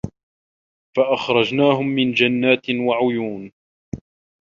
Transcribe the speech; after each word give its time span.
فَأَخرَجناهُم 0.97 1.87
مِن 1.87 2.11
جَنّاتٍ 2.13 2.69
وَعُيونٍ 2.69 3.51